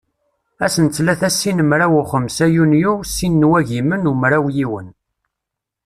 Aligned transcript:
Ass 0.65 0.75
n 0.79 0.85
ttlata 0.87 1.29
sin 1.31 1.59
mraw 1.69 1.93
u 1.99 2.01
xemsa 2.11 2.45
yunyu 2.55 2.93
sin 3.15 3.33
n 3.39 3.47
wagimen 3.49 4.09
u 4.11 4.13
mraw 4.21 4.45
yiwen. 4.55 4.87